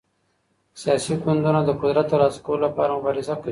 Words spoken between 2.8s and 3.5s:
مبارزه کوي.